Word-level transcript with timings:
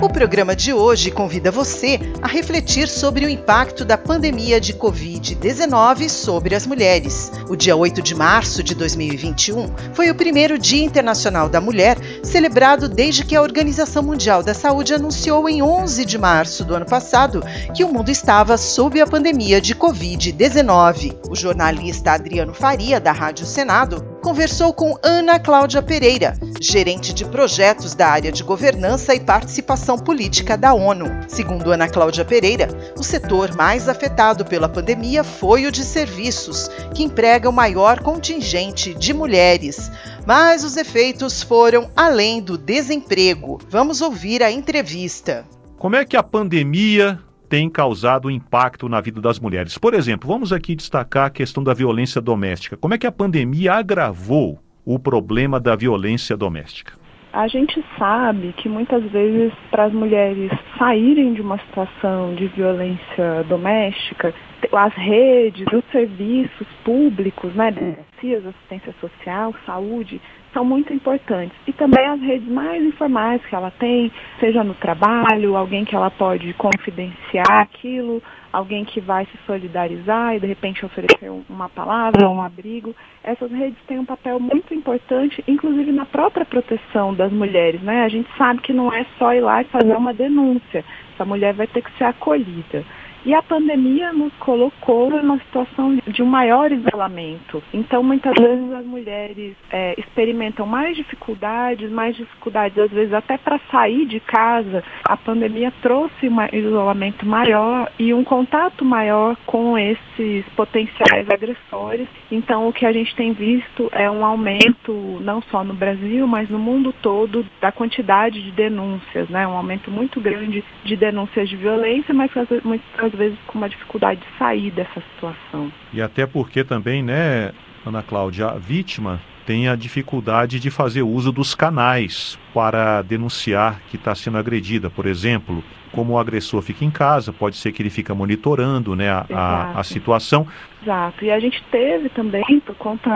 O 0.00 0.08
programa 0.08 0.54
de 0.54 0.72
hoje 0.72 1.10
convida 1.10 1.50
você 1.50 1.98
a 2.22 2.28
refletir 2.28 2.86
sobre 2.86 3.26
o 3.26 3.28
impacto 3.28 3.84
da 3.84 3.98
pandemia 3.98 4.60
de 4.60 4.72
Covid-19 4.72 6.08
sobre 6.08 6.54
as 6.54 6.64
mulheres. 6.64 7.32
O 7.48 7.56
dia 7.56 7.74
8 7.74 8.00
de 8.00 8.14
março 8.14 8.62
de 8.62 8.76
2021 8.76 9.66
foi 9.92 10.08
o 10.08 10.14
primeiro 10.14 10.56
Dia 10.56 10.84
Internacional 10.84 11.48
da 11.48 11.60
Mulher, 11.60 11.98
celebrado 12.22 12.88
desde 12.88 13.24
que 13.24 13.34
a 13.34 13.42
Organização 13.42 14.04
Mundial 14.04 14.40
da 14.40 14.54
Saúde 14.54 14.94
anunciou 14.94 15.48
em 15.48 15.62
11 15.62 16.04
de 16.04 16.16
março 16.16 16.64
do 16.64 16.76
ano 16.76 16.86
passado 16.86 17.42
que 17.74 17.82
o 17.82 17.92
mundo 17.92 18.08
estava 18.08 18.56
sob 18.56 19.00
a 19.00 19.06
pandemia 19.06 19.60
de 19.60 19.74
Covid-19. 19.74 21.28
O 21.28 21.34
jornalista 21.34 22.12
Adriano 22.12 22.54
Faria, 22.54 23.00
da 23.00 23.10
Rádio 23.10 23.44
Senado, 23.44 24.17
conversou 24.28 24.74
com 24.74 24.94
Ana 25.02 25.38
Cláudia 25.38 25.80
Pereira, 25.80 26.34
gerente 26.60 27.14
de 27.14 27.24
projetos 27.24 27.94
da 27.94 28.08
área 28.08 28.30
de 28.30 28.42
governança 28.42 29.14
e 29.14 29.20
participação 29.20 29.96
política 29.96 30.54
da 30.54 30.74
ONU. 30.74 31.06
Segundo 31.26 31.72
Ana 31.72 31.88
Cláudia 31.88 32.26
Pereira, 32.26 32.68
o 32.94 33.02
setor 33.02 33.56
mais 33.56 33.88
afetado 33.88 34.44
pela 34.44 34.68
pandemia 34.68 35.24
foi 35.24 35.64
o 35.64 35.72
de 35.72 35.82
serviços, 35.82 36.68
que 36.94 37.04
emprega 37.04 37.48
o 37.48 37.52
maior 37.52 38.00
contingente 38.00 38.92
de 38.92 39.14
mulheres. 39.14 39.90
Mas 40.26 40.62
os 40.62 40.76
efeitos 40.76 41.42
foram 41.42 41.90
além 41.96 42.42
do 42.42 42.58
desemprego. 42.58 43.58
Vamos 43.70 44.02
ouvir 44.02 44.42
a 44.42 44.50
entrevista. 44.50 45.46
Como 45.78 45.96
é 45.96 46.04
que 46.04 46.18
a 46.18 46.22
pandemia 46.22 47.18
tem 47.48 47.68
causado 47.70 48.30
impacto 48.30 48.88
na 48.88 49.00
vida 49.00 49.20
das 49.20 49.40
mulheres. 49.40 49.78
Por 49.78 49.94
exemplo, 49.94 50.28
vamos 50.28 50.52
aqui 50.52 50.74
destacar 50.74 51.26
a 51.26 51.30
questão 51.30 51.62
da 51.64 51.72
violência 51.72 52.20
doméstica. 52.20 52.76
Como 52.76 52.94
é 52.94 52.98
que 52.98 53.06
a 53.06 53.12
pandemia 53.12 53.74
agravou 53.74 54.58
o 54.84 54.98
problema 54.98 55.58
da 55.58 55.74
violência 55.74 56.36
doméstica? 56.36 56.92
A 57.32 57.46
gente 57.46 57.84
sabe 57.98 58.54
que 58.56 58.68
muitas 58.68 59.02
vezes 59.10 59.52
para 59.70 59.84
as 59.84 59.92
mulheres 59.92 60.50
saírem 60.78 61.34
de 61.34 61.42
uma 61.42 61.58
situação 61.58 62.34
de 62.34 62.46
violência 62.48 63.44
doméstica, 63.48 64.34
as 64.72 64.92
redes, 64.94 65.66
os 65.72 65.84
serviços 65.90 66.66
públicos, 66.84 67.54
né, 67.54 67.72
assistência 68.18 68.94
social, 69.00 69.54
saúde, 69.64 70.20
são 70.52 70.64
muito 70.64 70.92
importantes. 70.92 71.56
E 71.66 71.72
também 71.72 72.04
as 72.06 72.20
redes 72.20 72.48
mais 72.48 72.82
informais 72.82 73.44
que 73.46 73.54
ela 73.54 73.70
tem, 73.70 74.10
seja 74.40 74.64
no 74.64 74.74
trabalho, 74.74 75.56
alguém 75.56 75.84
que 75.84 75.94
ela 75.94 76.10
pode 76.10 76.52
confidenciar 76.54 77.60
aquilo, 77.60 78.22
alguém 78.52 78.84
que 78.84 79.00
vai 79.00 79.26
se 79.26 79.38
solidarizar 79.46 80.34
e 80.34 80.40
de 80.40 80.46
repente 80.46 80.84
oferecer 80.84 81.30
uma 81.48 81.68
palavra, 81.68 82.28
um 82.28 82.42
abrigo. 82.42 82.94
Essas 83.22 83.50
redes 83.50 83.78
têm 83.86 83.98
um 83.98 84.04
papel 84.04 84.40
muito 84.40 84.72
importante, 84.74 85.44
inclusive 85.46 85.92
na 85.92 86.06
própria 86.06 86.46
proteção 86.46 87.14
das 87.14 87.32
mulheres. 87.32 87.80
Né? 87.82 88.02
A 88.02 88.08
gente 88.08 88.28
sabe 88.36 88.60
que 88.62 88.72
não 88.72 88.92
é 88.92 89.04
só 89.18 89.32
ir 89.34 89.40
lá 89.40 89.62
e 89.62 89.66
fazer 89.66 89.94
uma 89.94 90.14
denúncia. 90.14 90.84
Essa 91.14 91.24
mulher 91.24 91.52
vai 91.52 91.66
ter 91.66 91.82
que 91.82 91.92
ser 91.98 92.04
acolhida. 92.04 92.84
E 93.28 93.34
a 93.34 93.42
pandemia 93.42 94.10
nos 94.10 94.32
colocou 94.38 95.10
numa 95.10 95.38
situação 95.40 95.98
de 96.06 96.22
um 96.22 96.26
maior 96.26 96.72
isolamento. 96.72 97.62
Então, 97.74 98.02
muitas 98.02 98.32
vezes 98.32 98.72
as 98.72 98.86
mulheres 98.86 99.54
é, 99.70 99.94
experimentam 100.00 100.64
mais 100.64 100.96
dificuldades, 100.96 101.90
mais 101.90 102.16
dificuldades, 102.16 102.78
às 102.78 102.90
vezes 102.90 103.12
até 103.12 103.36
para 103.36 103.60
sair 103.70 104.06
de 104.06 104.18
casa. 104.18 104.82
A 105.04 105.14
pandemia 105.14 105.70
trouxe 105.82 106.26
um 106.26 106.38
isolamento 106.50 107.26
maior 107.26 107.92
e 107.98 108.14
um 108.14 108.24
contato 108.24 108.82
maior 108.82 109.36
com 109.44 109.76
esses 109.76 110.46
potenciais 110.56 111.28
agressores. 111.28 112.08
Então, 112.32 112.66
o 112.66 112.72
que 112.72 112.86
a 112.86 112.92
gente 112.92 113.14
tem 113.14 113.34
visto 113.34 113.90
é 113.92 114.10
um 114.10 114.24
aumento, 114.24 115.20
não 115.20 115.42
só 115.50 115.62
no 115.62 115.74
Brasil, 115.74 116.26
mas 116.26 116.48
no 116.48 116.58
mundo 116.58 116.94
todo, 117.02 117.44
da 117.60 117.70
quantidade 117.70 118.42
de 118.42 118.52
denúncias, 118.52 119.28
né? 119.28 119.46
Um 119.46 119.54
aumento 119.54 119.90
muito 119.90 120.18
grande 120.18 120.64
de 120.82 120.96
denúncias 120.96 121.46
de 121.46 121.56
violência, 121.56 122.14
mas 122.14 122.30
muitas 122.64 123.17
vezes 123.18 123.38
com 123.46 123.58
uma 123.58 123.68
dificuldade 123.68 124.20
de 124.20 124.38
sair 124.38 124.70
dessa 124.70 125.02
situação. 125.14 125.70
E 125.92 126.00
até 126.00 126.26
porque 126.26 126.64
também, 126.64 127.02
né, 127.02 127.52
Ana 127.84 128.02
Cláudia, 128.02 128.46
a 128.46 128.58
vítima 128.58 129.20
tem 129.48 129.66
a 129.66 129.74
dificuldade 129.74 130.60
de 130.60 130.70
fazer 130.70 131.00
uso 131.00 131.32
dos 131.32 131.54
canais 131.54 132.38
para 132.52 133.00
denunciar 133.00 133.80
que 133.88 133.96
está 133.96 134.14
sendo 134.14 134.36
agredida. 134.36 134.90
Por 134.90 135.06
exemplo, 135.06 135.64
como 135.90 136.12
o 136.12 136.18
agressor 136.18 136.60
fica 136.60 136.84
em 136.84 136.90
casa, 136.90 137.32
pode 137.32 137.56
ser 137.56 137.72
que 137.72 137.80
ele 137.80 137.88
fica 137.88 138.14
monitorando 138.14 138.94
né, 138.94 139.08
a, 139.08 139.24
a, 139.32 139.80
a, 139.80 139.82
situação. 139.82 140.46
Exato. 140.82 141.24
E 141.24 141.30
a 141.30 141.40
gente 141.40 141.64
teve 141.70 142.10
também, 142.10 142.60
por 142.60 142.74
conta, 142.74 143.10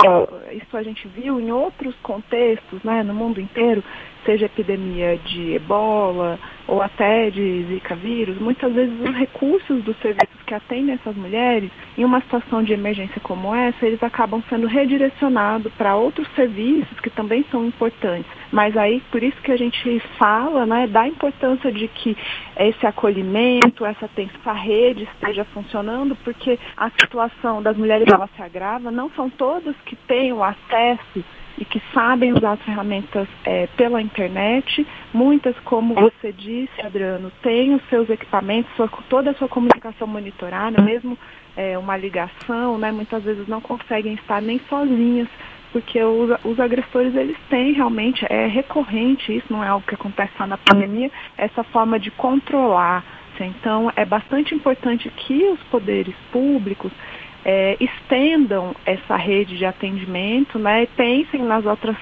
isso 0.52 0.74
a 0.74 0.82
gente 0.82 1.06
viu 1.08 1.38
em 1.38 1.52
outros 1.52 1.94
contextos, 2.02 2.82
né, 2.82 3.02
no 3.02 3.12
mundo 3.12 3.38
inteiro, 3.38 3.84
seja 4.24 4.46
epidemia 4.46 5.18
de 5.18 5.52
ebola 5.52 6.38
ou 6.66 6.80
até 6.80 7.28
de 7.28 7.66
zika 7.68 7.94
vírus, 7.94 8.38
muitas 8.40 8.72
vezes 8.72 8.98
os 9.00 9.14
recursos 9.14 9.84
dos 9.84 9.96
serviços 9.98 10.31
que 10.52 10.54
atendem 10.54 10.94
essas 10.94 11.16
mulheres, 11.16 11.70
em 11.96 12.04
uma 12.04 12.20
situação 12.20 12.62
de 12.62 12.74
emergência 12.74 13.18
como 13.22 13.54
essa, 13.54 13.86
eles 13.86 14.02
acabam 14.02 14.42
sendo 14.50 14.66
redirecionados 14.66 15.72
para 15.78 15.96
outros 15.96 16.28
serviços 16.34 17.00
que 17.00 17.08
também 17.08 17.42
são 17.50 17.64
importantes. 17.64 18.30
Mas 18.50 18.76
aí, 18.76 19.00
por 19.10 19.22
isso 19.22 19.40
que 19.40 19.50
a 19.50 19.56
gente 19.56 19.98
fala, 20.18 20.66
né, 20.66 20.86
da 20.86 21.08
importância 21.08 21.72
de 21.72 21.88
que 21.88 22.14
esse 22.58 22.86
acolhimento, 22.86 23.86
essa, 23.86 24.10
essa 24.14 24.52
rede 24.52 25.04
esteja 25.14 25.44
funcionando, 25.46 26.14
porque 26.16 26.58
a 26.76 26.90
situação 26.90 27.62
das 27.62 27.76
mulheres 27.76 28.06
ela 28.12 28.28
se 28.36 28.42
agrava, 28.42 28.90
não 28.90 29.10
são 29.12 29.30
todas 29.30 29.74
que 29.86 29.96
têm 29.96 30.34
o 30.34 30.44
acesso 30.44 31.24
e 31.58 31.64
que 31.64 31.80
sabem 31.92 32.32
usar 32.32 32.52
as 32.52 32.62
ferramentas 32.62 33.28
é, 33.44 33.66
pela 33.76 34.00
internet. 34.00 34.86
Muitas, 35.12 35.58
como 35.60 35.94
você 35.94 36.32
disse, 36.32 36.80
Adriano, 36.80 37.30
têm 37.42 37.74
os 37.74 37.82
seus 37.88 38.08
equipamentos, 38.08 38.70
sua, 38.76 38.88
toda 39.08 39.30
a 39.30 39.34
sua 39.34 39.48
comunicação 39.48 40.06
monitorada, 40.06 40.82
mesmo 40.82 41.18
é, 41.56 41.76
uma 41.78 41.96
ligação, 41.96 42.78
né, 42.78 42.90
muitas 42.90 43.22
vezes 43.22 43.46
não 43.46 43.60
conseguem 43.60 44.14
estar 44.14 44.40
nem 44.40 44.58
sozinhas, 44.68 45.28
porque 45.72 46.02
os, 46.02 46.30
os, 46.44 46.60
agressores 46.60 47.14
eles 47.14 47.36
têm 47.48 47.72
realmente, 47.72 48.26
é 48.28 48.46
recorrente, 48.46 49.34
isso 49.34 49.50
não 49.50 49.64
é 49.64 49.68
algo 49.68 49.86
que 49.86 49.94
acontece 49.94 50.32
só 50.36 50.46
na 50.46 50.58
pandemia, 50.58 51.10
essa 51.36 51.62
forma 51.64 51.98
de 51.98 52.10
controlar. 52.10 53.04
Então, 53.40 53.90
é 53.96 54.04
bastante 54.04 54.54
importante 54.54 55.10
que 55.10 55.44
os 55.46 55.60
poderes 55.64 56.14
públicos 56.30 56.92
é, 57.44 57.76
estendam 57.80 58.74
essa 58.84 59.16
rede 59.16 59.56
de 59.56 59.64
atendimento 59.64 60.58
né, 60.58 60.84
e 60.84 60.86
pensem 60.86 61.42
nas 61.42 61.64
outras, 61.66 61.96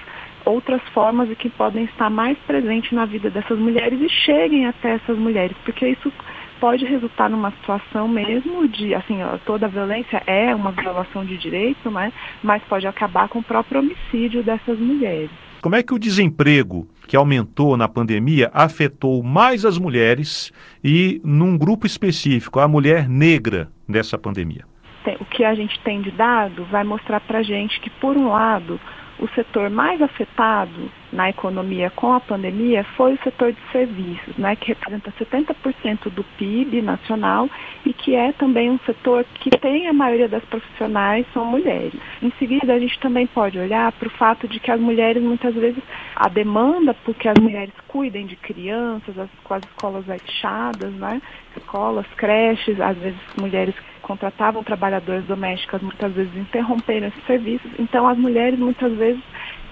outras 0.45 0.81
formas 0.93 1.27
de 1.27 1.35
que 1.35 1.49
podem 1.49 1.85
estar 1.85 2.09
mais 2.09 2.37
presentes 2.39 2.91
na 2.91 3.05
vida 3.05 3.29
dessas 3.29 3.57
mulheres 3.57 3.99
e 3.99 4.09
cheguem 4.09 4.67
até 4.67 4.95
essas 4.95 5.17
mulheres, 5.17 5.55
porque 5.63 5.87
isso 5.87 6.11
pode 6.59 6.85
resultar 6.85 7.27
numa 7.27 7.51
situação 7.51 8.07
mesmo 8.07 8.67
de, 8.67 8.93
assim, 8.93 9.17
toda 9.45 9.67
violência 9.67 10.21
é 10.27 10.53
uma 10.53 10.71
violação 10.71 11.25
de 11.25 11.35
direito, 11.37 11.89
né, 11.89 12.13
mas 12.43 12.61
pode 12.63 12.85
acabar 12.85 13.27
com 13.27 13.39
o 13.39 13.43
próprio 13.43 13.79
homicídio 13.79 14.43
dessas 14.43 14.77
mulheres. 14.79 15.31
Como 15.61 15.75
é 15.75 15.83
que 15.83 15.93
o 15.93 15.99
desemprego 15.99 16.87
que 17.07 17.15
aumentou 17.15 17.77
na 17.77 17.87
pandemia 17.87 18.49
afetou 18.53 19.21
mais 19.21 19.63
as 19.63 19.77
mulheres 19.77 20.51
e, 20.83 21.21
num 21.23 21.55
grupo 21.57 21.85
específico, 21.85 22.59
a 22.59 22.67
mulher 22.67 23.07
negra 23.07 23.69
dessa 23.87 24.17
pandemia? 24.17 24.70
O 25.19 25.25
que 25.25 25.43
a 25.43 25.53
gente 25.53 25.79
tem 25.79 26.01
de 26.01 26.11
dado 26.11 26.63
vai 26.65 26.83
mostrar 26.83 27.19
para 27.19 27.39
a 27.39 27.43
gente 27.43 27.79
que, 27.79 27.89
por 27.89 28.15
um 28.17 28.29
lado, 28.29 28.79
o 29.21 29.27
setor 29.35 29.69
mais 29.69 30.01
afetado 30.01 30.91
na 31.13 31.29
economia 31.29 31.91
com 31.91 32.11
a 32.11 32.19
pandemia 32.19 32.83
foi 32.95 33.13
o 33.13 33.23
setor 33.23 33.53
de 33.53 33.59
serviços, 33.71 34.35
né, 34.35 34.55
que 34.55 34.69
representa 34.69 35.11
70% 35.11 36.09
do 36.09 36.23
PIB 36.37 36.81
nacional 36.81 37.47
e 37.85 37.93
que 37.93 38.15
é 38.15 38.31
também 38.31 38.71
um 38.71 38.79
setor 38.79 39.23
que 39.35 39.51
tem 39.51 39.87
a 39.87 39.93
maioria 39.93 40.27
das 40.27 40.43
profissionais 40.45 41.25
são 41.33 41.45
mulheres. 41.45 41.93
Em 42.21 42.31
seguida, 42.39 42.73
a 42.73 42.79
gente 42.79 42.99
também 42.99 43.27
pode 43.27 43.59
olhar 43.59 43.91
para 43.91 44.07
o 44.07 44.11
fato 44.11 44.47
de 44.47 44.59
que 44.59 44.71
as 44.71 44.79
mulheres, 44.79 45.21
muitas 45.21 45.53
vezes, 45.53 45.83
a 46.15 46.27
demanda 46.27 46.93
porque 47.05 47.27
as 47.27 47.37
mulheres 47.37 47.73
cuidem 47.87 48.25
de 48.25 48.35
crianças, 48.35 49.19
as, 49.19 49.29
com 49.43 49.53
as 49.53 49.63
escolas 49.63 50.05
fechadas, 50.05 50.93
né, 50.93 51.21
escolas, 51.55 52.07
creches, 52.15 52.81
às 52.81 52.97
vezes 52.97 53.19
mulheres 53.37 53.75
contratavam 54.01 54.63
trabalhadoras 54.63 55.25
domésticas 55.25 55.81
muitas 55.81 56.13
vezes 56.13 56.35
interromperam 56.35 57.07
esses 57.07 57.23
serviços. 57.25 57.71
Então 57.79 58.07
as 58.07 58.17
mulheres 58.17 58.59
muitas 58.59 58.91
vezes 58.93 59.23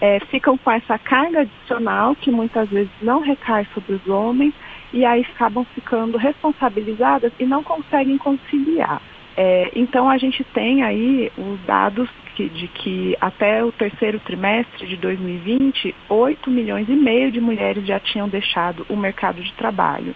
é, 0.01 0.19
ficam 0.31 0.57
com 0.57 0.71
essa 0.71 0.97
carga 0.97 1.41
adicional 1.41 2.15
que 2.15 2.31
muitas 2.31 2.69
vezes 2.69 2.91
não 3.01 3.19
recai 3.19 3.67
sobre 3.73 3.93
os 3.93 4.07
homens 4.07 4.53
e 4.93 5.05
aí 5.05 5.25
acabam 5.33 5.65
ficando 5.75 6.17
responsabilizadas 6.17 7.31
e 7.39 7.45
não 7.45 7.63
conseguem 7.63 8.17
conciliar. 8.17 9.01
É, 9.37 9.71
então 9.75 10.09
a 10.09 10.17
gente 10.17 10.43
tem 10.43 10.83
aí 10.83 11.31
os 11.37 11.59
dados 11.61 12.09
que, 12.35 12.49
de 12.49 12.67
que 12.67 13.17
até 13.21 13.63
o 13.63 13.71
terceiro 13.71 14.19
trimestre 14.19 14.87
de 14.87 14.97
2020, 14.97 15.95
8 16.09 16.49
milhões 16.49 16.89
e 16.89 16.93
meio 16.93 17.31
de 17.31 17.39
mulheres 17.39 17.85
já 17.85 17.99
tinham 17.99 18.27
deixado 18.27 18.85
o 18.89 18.95
mercado 18.95 19.41
de 19.41 19.53
trabalho. 19.53 20.15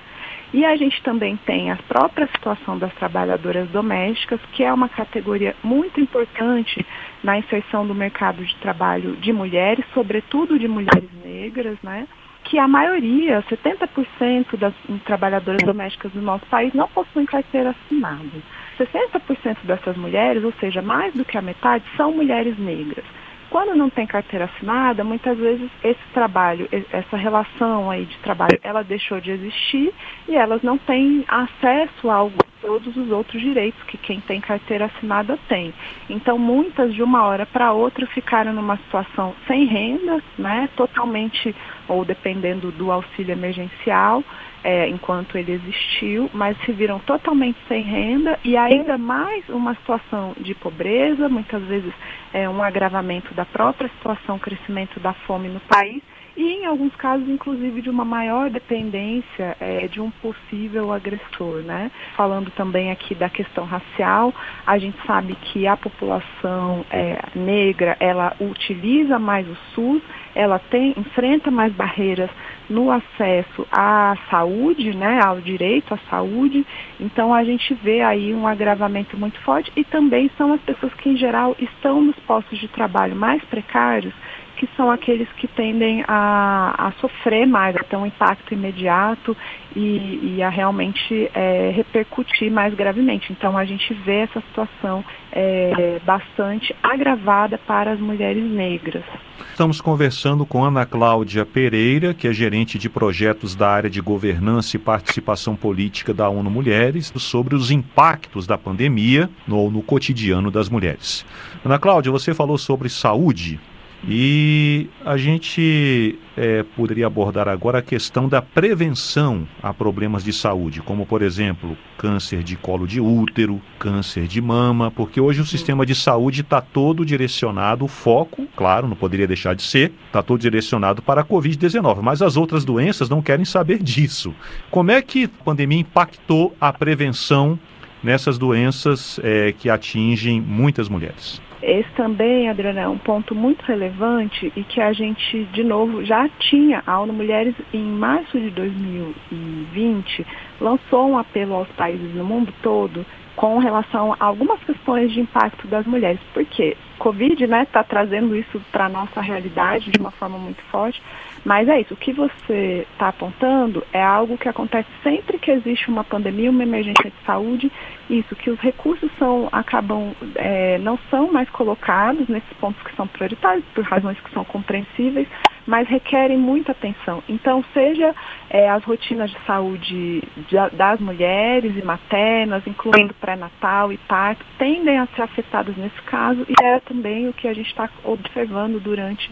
E 0.54 0.64
a 0.64 0.76
gente 0.76 1.02
também 1.02 1.36
tem 1.36 1.72
a 1.72 1.76
própria 1.76 2.28
situação 2.28 2.78
das 2.78 2.94
trabalhadoras 2.94 3.68
domésticas, 3.70 4.40
que 4.52 4.64
é 4.64 4.72
uma 4.72 4.88
categoria 4.88 5.56
muito 5.64 6.00
importante 6.00 6.86
na 7.24 7.40
inserção 7.40 7.88
do 7.88 7.96
mercado 7.96 8.46
de 8.46 8.56
trabalho 8.58 9.16
de 9.16 9.34
mulheres, 9.34 9.84
sobretudo 9.94 10.60
de 10.60 10.68
mulheres 10.68 11.10
negras, 11.24 11.78
né? 11.82 12.08
que 12.44 12.60
a 12.60 12.68
maioria, 12.68 13.42
70% 13.44 14.58
das 14.58 14.74
trabalhadoras 15.06 15.64
domésticas 15.64 16.12
do 16.12 16.22
nosso 16.22 16.46
país 16.48 16.74
não 16.74 16.88
possuem 16.88 17.26
carteira 17.26 17.72
assinada. 17.72 18.42
60% 18.78 19.58
dessas 19.64 19.98
mulheres, 19.98 20.44
ou 20.44 20.52
seja, 20.60 20.82
mais 20.82 21.14
do 21.14 21.26
que 21.26 21.38
a 21.38 21.42
metade, 21.42 21.84
são 21.96 22.12
mulheres 22.12 22.58
negras. 22.60 23.06
Quando 23.54 23.76
não 23.76 23.88
tem 23.88 24.08
carteira 24.08 24.46
assinada, 24.46 25.04
muitas 25.04 25.38
vezes 25.38 25.70
esse 25.84 26.04
trabalho, 26.12 26.68
essa 26.92 27.16
relação 27.16 27.92
aí 27.92 28.04
de 28.04 28.18
trabalho, 28.18 28.60
ela 28.64 28.84
deixou 28.84 29.22
de 29.22 29.30
existir 29.30 29.94
e 30.28 30.36
elas 30.36 30.64
não 30.64 30.76
têm 30.76 31.24
acesso 31.28 32.10
a 32.10 32.16
todos 32.64 32.96
os 32.96 33.12
outros 33.12 33.42
direitos 33.42 33.84
que 33.84 33.98
quem 33.98 34.22
tem 34.22 34.40
carteira 34.40 34.86
assinada 34.86 35.38
tem. 35.50 35.74
Então, 36.10 36.40
muitas 36.40 36.94
de 36.94 37.04
uma 37.04 37.24
hora 37.26 37.46
para 37.46 37.74
outra 37.74 38.08
ficaram 38.08 38.54
numa 38.54 38.78
situação 38.78 39.36
sem 39.46 39.66
renda, 39.66 40.24
né, 40.38 40.70
totalmente 40.76 41.54
ou 41.90 42.06
dependendo 42.06 42.72
do 42.72 42.90
auxílio 42.90 43.34
emergencial, 43.34 44.24
é, 44.64 44.88
enquanto 44.88 45.38
ele 45.38 45.52
existiu, 45.52 46.30
mas 46.34 46.58
se 46.62 46.72
viram 46.72 46.98
totalmente 47.00 47.58
sem 47.68 47.84
renda 47.84 48.40
e 48.46 48.56
ainda 48.56 48.98
mais 48.98 49.48
uma 49.50 49.76
situação 49.76 50.34
de 50.40 50.56
pobreza, 50.56 51.28
muitas 51.28 51.62
vezes 51.64 51.94
é, 52.34 52.48
um 52.48 52.64
agravamento 52.64 53.34
da 53.34 53.44
própria 53.44 53.90
situação, 53.90 54.40
crescimento 54.40 55.02
da 55.02 55.12
fome 55.12 55.50
no 55.50 55.60
país 55.60 56.02
e 56.36 56.62
em 56.62 56.66
alguns 56.66 56.96
casos, 56.96 57.28
inclusive, 57.30 57.82
de 57.82 57.90
uma 57.90 58.04
maior 58.04 58.50
dependência 58.50 59.56
é, 59.60 59.88
de 59.88 60.02
um 60.02 60.10
possível 60.10 60.92
agressor, 60.92 61.62
né? 61.62 61.92
Falando 62.16 62.50
também 62.52 62.92
aqui 62.92 63.14
da 63.14 63.30
questão 63.30 63.66
racial, 63.66 64.34
a 64.66 64.78
gente 64.78 64.98
sabe 65.06 65.36
que 65.36 65.68
a 65.68 65.78
população 65.78 66.86
é, 66.90 67.20
negra, 67.36 67.96
ela 68.00 68.36
utiliza 68.40 69.20
mais 69.20 69.48
o 69.48 69.56
SUS, 69.74 70.02
ela 70.34 70.58
tem, 70.58 70.96
enfrenta 70.98 71.52
mais 71.52 71.72
barreiras 71.74 72.30
no 72.70 72.90
acesso 72.90 73.68
à 73.72 74.18
saúde, 74.30 74.96
né, 74.96 75.20
ao 75.24 75.40
direito 75.40 75.94
à 75.94 75.98
saúde. 76.10 76.66
Então 77.00 77.34
a 77.34 77.44
gente 77.44 77.74
vê 77.76 78.02
aí 78.02 78.34
um 78.34 78.48
agravamento 78.48 79.18
muito 79.18 79.40
forte 79.42 79.72
e 79.76 79.84
também 79.84 80.32
são 80.38 80.54
as 80.54 80.62
pessoas 80.62 80.94
que 80.96 81.10
em 81.10 81.18
geral 81.18 81.56
estão 81.60 82.02
nos 82.02 82.16
postos 82.22 82.58
de 82.60 82.68
trabalho 82.68 83.16
mais 83.16 83.44
precários, 83.46 84.14
que 84.64 84.70
são 84.78 84.90
aqueles 84.90 85.28
que 85.34 85.46
tendem 85.46 86.06
a, 86.08 86.88
a 86.88 86.92
sofrer 87.02 87.46
mais, 87.46 87.76
a 87.76 87.84
ter 87.84 87.98
um 87.98 88.06
impacto 88.06 88.54
imediato 88.54 89.36
e, 89.76 90.36
e 90.38 90.42
a 90.42 90.48
realmente 90.48 91.30
é, 91.34 91.70
repercutir 91.76 92.50
mais 92.50 92.74
gravemente. 92.74 93.34
Então 93.34 93.58
a 93.58 93.66
gente 93.66 93.94
vê 93.94 94.20
essa 94.20 94.40
situação 94.40 95.04
é, 95.34 96.00
bastante 96.06 96.74
agravada 96.82 97.58
para 97.58 97.92
as 97.92 98.00
mulheres 98.00 98.42
negras. 98.50 99.04
Estamos 99.50 99.82
conversando 99.82 100.46
com 100.46 100.64
Ana 100.64 100.86
Cláudia 100.86 101.46
Pereira, 101.46 102.14
que 102.14 102.26
é 102.26 102.32
gerente 102.32 102.80
de 102.80 102.90
projetos 102.90 103.56
da 103.56 103.70
área 103.70 103.90
de 103.90 104.00
governança 104.00 104.78
e 104.78 104.80
participação 104.80 105.58
política 105.58 106.14
da 106.14 106.30
ONU 106.30 106.50
Mulheres, 106.50 107.12
sobre 107.18 107.54
os 107.54 107.70
impactos 107.70 108.48
da 108.48 108.58
pandemia 108.58 109.30
no, 109.46 109.70
no 109.70 109.82
cotidiano 109.82 110.50
das 110.50 110.70
mulheres. 110.70 111.26
Ana 111.66 111.78
Cláudia, 111.78 112.14
você 112.14 112.34
falou 112.34 112.58
sobre 112.58 112.88
saúde. 112.88 113.60
E 114.06 114.90
a 115.06 115.16
gente 115.16 116.20
é, 116.36 116.64
poderia 116.76 117.08
abordar 117.08 117.48
agora 117.48 117.80
a 117.80 117.82
questão 117.82 118.28
da 118.28 118.42
prevenção 118.42 119.48
a 119.62 119.74
problemas 119.74 120.26
de 120.26 120.34
saúde, 120.34 120.82
como, 120.82 121.06
por 121.06 121.22
exemplo, 121.22 121.78
câncer 121.98 122.44
de 122.44 122.58
colo 122.58 122.86
de 122.86 123.00
útero, 123.00 123.62
câncer 123.80 124.28
de 124.28 124.42
mama, 124.42 124.92
porque 124.92 125.22
hoje 125.22 125.40
o 125.40 125.46
sistema 125.46 125.86
de 125.86 125.96
saúde 125.96 126.42
está 126.42 126.60
todo 126.60 127.06
direcionado, 127.06 127.86
o 127.86 127.88
foco, 127.88 128.46
claro, 128.58 128.90
não 128.90 128.96
poderia 128.96 129.26
deixar 129.28 129.56
de 129.56 129.64
ser, 129.64 129.94
está 130.08 130.22
todo 130.22 130.42
direcionado 130.42 131.02
para 131.02 131.22
a 131.22 131.26
Covid-19, 131.26 132.02
mas 132.02 132.22
as 132.22 132.36
outras 132.36 132.66
doenças 132.66 133.08
não 133.08 133.22
querem 133.22 133.46
saber 133.46 133.82
disso. 133.82 134.36
Como 134.70 134.92
é 134.92 135.02
que 135.02 135.26
a 135.26 135.44
pandemia 135.46 135.80
impactou 135.80 136.54
a 136.60 136.74
prevenção 136.74 137.58
nessas 138.04 138.38
doenças 138.38 139.18
é, 139.24 139.54
que 139.54 139.70
atingem 139.70 140.42
muitas 140.42 140.90
mulheres? 140.90 141.42
Esse 141.66 141.90
também, 141.92 142.50
Adriana, 142.50 142.82
é 142.82 142.88
um 142.90 142.98
ponto 142.98 143.34
muito 143.34 143.64
relevante 143.64 144.52
e 144.54 144.64
que 144.66 144.82
a 144.82 144.92
gente, 144.92 145.46
de 145.46 145.64
novo, 145.64 146.04
já 146.04 146.28
tinha. 146.28 146.84
A 146.86 147.00
ONU 147.00 147.14
Mulheres, 147.14 147.56
em 147.74 147.86
março 147.86 148.38
de 148.38 148.50
2020, 148.50 150.28
lançou 150.60 151.08
um 151.10 151.18
apelo 151.18 151.54
aos 151.54 151.70
países 151.70 152.14
no 152.14 152.26
mundo 152.26 152.54
todo 152.62 153.06
com 153.36 153.58
relação 153.58 154.14
a 154.20 154.26
algumas 154.26 154.60
questões 154.64 155.12
de 155.12 155.22
impacto 155.22 155.68
das 155.68 155.86
mulheres. 155.86 156.20
Por 156.34 156.46
quê? 156.46 156.78
Covid 157.00 157.44
está 157.44 157.58
né, 157.58 157.66
tá 157.66 157.84
trazendo 157.84 158.36
isso 158.36 158.62
para 158.72 158.86
a 158.86 158.90
nossa 158.90 159.20
realidade 159.20 159.92
de 159.92 160.00
uma 160.00 160.12
forma 160.12 160.38
muito 160.38 160.62
forte, 160.72 161.02
mas 161.44 161.68
é 161.68 161.82
isso, 161.82 161.94
o 161.94 161.98
que 161.98 162.14
você 162.14 162.88
está 162.94 163.10
apontando 163.10 163.86
é 163.92 164.02
algo 164.02 164.38
que 164.38 164.48
acontece 164.48 164.88
sempre 165.02 165.38
que 165.38 165.52
existe 165.52 165.90
uma 165.90 166.04
pandemia, 166.04 166.50
uma 166.50 166.64
emergência 166.64 167.10
de 167.10 167.26
saúde, 167.26 167.72
isso, 168.10 168.36
que 168.36 168.50
os 168.50 168.60
recursos 168.60 169.12
são, 169.20 169.50
acabam, 169.52 170.14
é, 170.36 170.78
não 170.78 170.98
são 171.10 171.32
mais 171.32 171.50
colocados 171.50 172.28
nesses 172.30 172.54
pontos 172.60 172.82
que 172.84 172.96
são 172.96 173.08
prioritários, 173.08 173.66
por 173.74 173.84
razões 173.84 174.20
que 174.22 174.32
são 174.32 174.46
compreensíveis, 174.46 175.28
mas 175.66 175.88
requerem 175.88 176.38
muita 176.38 176.72
atenção. 176.72 177.24
Então, 177.28 177.64
seja 177.74 178.14
é, 178.50 178.70
as 178.70 178.84
rotinas 178.84 179.32
de 179.32 179.40
saúde 179.46 180.24
de, 180.50 180.56
das 180.74 181.00
mulheres 181.00 181.76
e 181.76 181.82
maternas, 181.84 182.66
incluindo 182.68 183.14
pré-natal 183.24 183.94
e 183.94 183.98
parto, 184.00 184.46
tendem 184.58 185.00
a 185.00 185.08
ser 185.08 185.22
afetadas 185.22 185.78
nesse 185.78 186.02
caso, 186.02 186.46
e 186.50 186.54
é 186.62 186.82
também 186.82 187.30
o 187.30 187.34
que 187.34 187.48
a 187.48 187.54
gente 187.54 187.70
está 187.70 187.90
observando 188.04 188.84
durante 188.84 189.32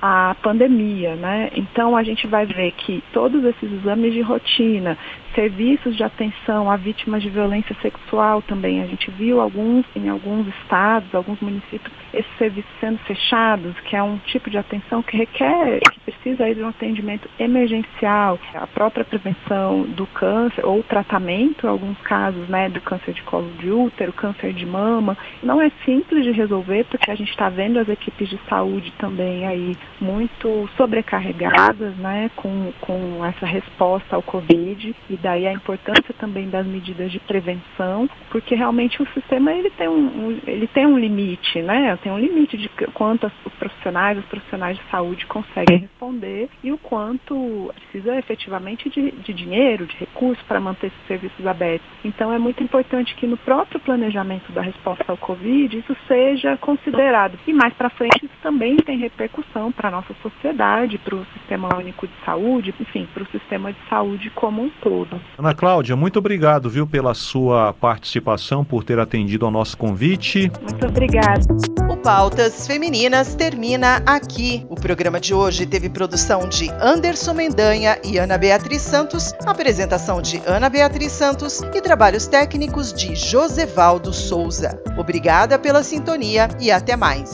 a 0.00 0.34
pandemia, 0.42 1.14
né? 1.16 1.50
Então 1.54 1.94
a 1.96 2.02
gente 2.02 2.26
vai 2.26 2.46
ver 2.46 2.72
que 2.72 3.04
todos 3.12 3.44
esses 3.44 3.70
exames 3.72 4.14
de 4.14 4.22
rotina, 4.22 4.96
serviços 5.34 5.96
de 5.96 6.02
atenção 6.02 6.70
a 6.70 6.76
vítimas 6.76 7.22
de 7.22 7.28
violência 7.28 7.76
sexual 7.82 8.40
também, 8.40 8.82
a 8.82 8.86
gente 8.86 9.10
viu 9.10 9.38
alguns 9.40 9.84
em 9.94 10.08
alguns 10.08 10.46
estados, 10.48 11.14
alguns 11.14 11.40
municípios, 11.40 11.92
esses 12.18 12.38
serviços 12.38 12.70
sendo 12.80 12.98
fechados, 12.98 13.78
que 13.80 13.96
é 13.96 14.02
um 14.02 14.18
tipo 14.18 14.50
de 14.50 14.58
atenção 14.58 15.02
que 15.02 15.16
requer, 15.16 15.80
que 15.92 16.00
precisa 16.00 16.52
de 16.54 16.62
um 16.62 16.68
atendimento 16.68 17.28
emergencial, 17.38 18.38
a 18.54 18.66
própria 18.66 19.04
prevenção 19.04 19.82
do 19.82 20.06
câncer 20.06 20.64
ou 20.64 20.82
tratamento, 20.82 21.66
em 21.66 21.70
alguns 21.70 21.98
casos, 21.98 22.48
né, 22.48 22.68
do 22.68 22.80
câncer 22.80 23.12
de 23.14 23.22
colo 23.22 23.50
de 23.58 23.70
útero, 23.70 24.12
câncer 24.12 24.52
de 24.52 24.66
mama, 24.66 25.16
não 25.42 25.60
é 25.60 25.70
simples 25.84 26.24
de 26.24 26.32
resolver 26.32 26.84
porque 26.84 27.10
a 27.10 27.14
gente 27.14 27.30
está 27.30 27.48
vendo 27.48 27.78
as 27.78 27.88
equipes 27.88 28.28
de 28.28 28.38
saúde 28.48 28.92
também 28.98 29.46
aí 29.46 29.76
muito 30.00 30.68
sobrecarregadas, 30.76 31.96
né, 31.96 32.30
com, 32.36 32.72
com 32.80 33.24
essa 33.24 33.46
resposta 33.46 34.16
ao 34.16 34.22
Covid. 34.22 34.94
E 35.08 35.16
daí 35.16 35.46
a 35.46 35.52
importância 35.52 36.14
também 36.18 36.48
das 36.48 36.66
medidas 36.66 37.10
de 37.10 37.18
prevenção, 37.20 38.08
porque 38.30 38.54
realmente 38.54 39.02
o 39.02 39.08
sistema 39.12 39.52
ele 39.52 39.70
tem 39.70 39.88
um, 39.88 40.06
um 40.06 40.38
ele 40.46 40.66
tem 40.66 40.86
um 40.86 40.98
limite, 40.98 41.60
né, 41.62 41.92
tem 42.06 42.12
um 42.12 42.20
limite 42.20 42.56
de 42.56 42.68
quanto 42.94 43.26
os 43.44 43.52
profissionais, 43.54 44.16
os 44.16 44.24
profissionais 44.26 44.76
de 44.78 44.82
saúde 44.92 45.26
conseguem 45.26 45.78
responder 45.78 46.48
e 46.62 46.70
o 46.70 46.78
quanto 46.78 47.74
precisa 47.74 48.14
efetivamente 48.14 48.88
de, 48.88 49.10
de 49.10 49.32
dinheiro, 49.32 49.86
de 49.86 49.96
recursos 49.96 50.40
para 50.46 50.60
manter 50.60 50.86
esses 50.86 51.06
serviços 51.08 51.44
abertos. 51.44 51.84
Então 52.04 52.32
é 52.32 52.38
muito 52.38 52.62
importante 52.62 53.12
que 53.16 53.26
no 53.26 53.36
próprio 53.36 53.80
planejamento 53.80 54.52
da 54.52 54.62
resposta 54.62 55.04
ao 55.08 55.16
Covid 55.16 55.76
isso 55.76 55.96
seja 56.06 56.56
considerado. 56.58 57.36
E 57.44 57.52
mais 57.52 57.74
para 57.74 57.90
frente 57.90 58.24
isso 58.24 58.36
também 58.40 58.76
tem 58.76 58.98
repercussão 58.98 59.72
para 59.72 59.88
a 59.88 59.90
nossa 59.90 60.14
sociedade, 60.22 60.98
para 60.98 61.16
o 61.16 61.26
sistema 61.36 61.74
único 61.76 62.06
de 62.06 62.14
saúde, 62.24 62.72
enfim, 62.78 63.08
para 63.12 63.24
o 63.24 63.26
sistema 63.32 63.72
de 63.72 63.78
saúde 63.90 64.30
como 64.30 64.62
um 64.62 64.70
todo. 64.80 65.20
Ana 65.36 65.56
Cláudia, 65.56 65.96
muito 65.96 66.20
obrigado, 66.20 66.70
viu, 66.70 66.86
pela 66.86 67.14
sua 67.14 67.72
participação, 67.72 68.64
por 68.64 68.84
ter 68.84 69.00
atendido 69.00 69.44
ao 69.44 69.50
nosso 69.50 69.76
convite. 69.76 70.52
Muito 70.62 70.86
obrigada. 70.86 71.95
Pautas 72.06 72.68
Femininas 72.68 73.34
termina 73.34 74.00
aqui. 74.06 74.64
O 74.70 74.76
programa 74.76 75.18
de 75.18 75.34
hoje 75.34 75.66
teve 75.66 75.88
produção 75.88 76.48
de 76.48 76.70
Anderson 76.80 77.34
Mendanha 77.34 77.98
e 78.04 78.16
Ana 78.16 78.38
Beatriz 78.38 78.82
Santos, 78.82 79.34
apresentação 79.44 80.22
de 80.22 80.40
Ana 80.46 80.68
Beatriz 80.68 81.10
Santos 81.10 81.62
e 81.74 81.80
trabalhos 81.80 82.28
técnicos 82.28 82.92
de 82.92 83.16
Josevaldo 83.16 84.12
Souza. 84.12 84.80
Obrigada 84.96 85.58
pela 85.58 85.82
sintonia 85.82 86.48
e 86.60 86.70
até 86.70 86.94
mais. 86.94 87.28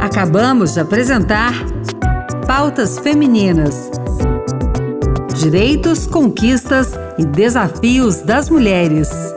Acabamos 0.00 0.74
de 0.74 0.80
apresentar 0.80 1.54
Pautas 2.46 3.00
Femininas. 3.00 3.90
Direitos, 5.34 6.06
conquistas 6.06 6.92
e 7.18 7.24
desafios 7.24 8.20
das 8.20 8.48
mulheres. 8.48 9.34